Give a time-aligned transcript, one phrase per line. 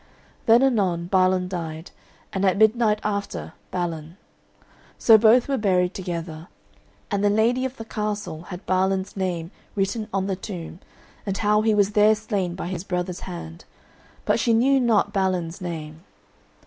[0.47, 1.91] Then anon Balan died,
[2.33, 4.17] and at midnight after, Balin;
[4.97, 6.47] so both were buried together,
[7.11, 10.79] and the lady of the castle had Balan's name written on the tomb
[11.23, 13.65] and how he was there slain by his brother's hand,
[14.25, 16.03] but she knew not Balin's name.